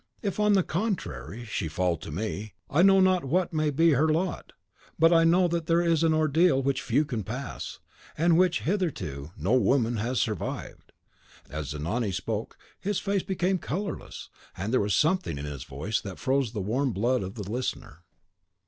If, 0.23 0.39
on 0.39 0.53
the 0.53 0.63
contrary, 0.63 1.45
she 1.45 1.67
fall 1.67 1.95
to 1.97 2.09
me, 2.09 2.55
I 2.71 2.81
know 2.81 2.99
not 3.01 3.23
what 3.23 3.53
may 3.53 3.69
be 3.69 3.91
her 3.91 4.07
lot; 4.09 4.51
but 4.97 5.13
I 5.13 5.23
know 5.25 5.47
that 5.49 5.67
there 5.67 5.83
is 5.83 6.01
an 6.01 6.11
ordeal 6.11 6.59
which 6.59 6.81
few 6.81 7.05
can 7.05 7.23
pass, 7.23 7.77
and 8.17 8.35
which 8.35 8.61
hitherto 8.61 9.29
no 9.37 9.53
woman 9.53 9.97
has 9.97 10.19
survived." 10.19 10.91
As 11.51 11.67
Zanoni 11.67 12.11
spoke, 12.11 12.57
his 12.79 12.97
face 12.97 13.21
became 13.21 13.59
colourless, 13.59 14.31
and 14.57 14.73
there 14.73 14.81
was 14.81 14.95
something 14.95 15.37
in 15.37 15.45
his 15.45 15.65
voice 15.65 16.01
that 16.01 16.17
froze 16.17 16.53
the 16.53 16.61
warm 16.61 16.93
blood 16.93 17.21
of 17.21 17.35
the 17.35 17.47
listener. 17.47 18.01